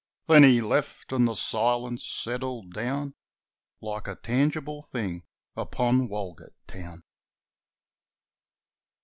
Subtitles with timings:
[0.25, 3.13] Then he left and the silence settled down
[3.81, 7.03] Like a tangible thing upon Walgett Town.